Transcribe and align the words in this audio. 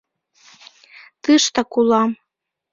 —Тыштак 1.23 1.69
улам... 1.79 2.11